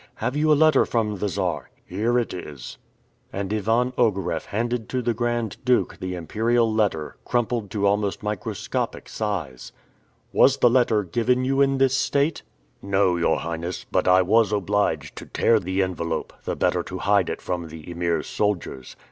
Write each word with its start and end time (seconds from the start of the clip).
"Have 0.15 0.35
you 0.35 0.51
a 0.51 0.55
letter 0.57 0.83
from 0.83 1.17
the 1.19 1.29
Czar?" 1.29 1.69
"Here 1.85 2.17
it 2.17 2.33
is." 2.33 2.79
And 3.31 3.53
Ivan 3.53 3.91
Ogareff 3.99 4.45
handed 4.45 4.89
to 4.89 5.03
the 5.03 5.13
Grand 5.13 5.57
Duke 5.63 5.97
the 5.99 6.15
Imperial 6.15 6.73
letter, 6.73 7.17
crumpled 7.23 7.69
to 7.69 7.85
almost 7.85 8.23
microscopic 8.23 9.07
size. 9.07 9.71
"Was 10.33 10.57
the 10.57 10.71
letter 10.71 11.03
given 11.03 11.45
you 11.45 11.61
in 11.61 11.77
this 11.77 11.95
state?" 11.95 12.41
"No, 12.81 13.15
your 13.15 13.41
Highness, 13.41 13.85
but 13.91 14.07
I 14.07 14.23
was 14.23 14.51
obliged 14.51 15.15
to 15.17 15.27
tear 15.27 15.59
the 15.59 15.83
envelope, 15.83 16.33
the 16.45 16.55
better 16.55 16.81
to 16.81 16.97
hide 16.97 17.29
it 17.29 17.39
from 17.39 17.67
the 17.67 17.87
Emir's 17.87 18.25
soldiers." 18.25 18.95